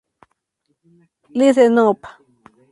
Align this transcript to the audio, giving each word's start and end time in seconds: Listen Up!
Listen 1.29 1.77
Up! 1.77 2.01